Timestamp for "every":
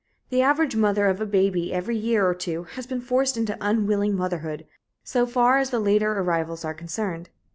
1.71-1.95